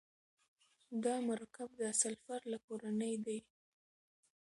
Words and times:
دا 1.03 1.15
مرکب 1.29 1.69
د 1.81 1.83
سلفر 2.01 2.41
له 2.51 2.57
کورنۍ 2.67 3.15
دی. 3.25 3.39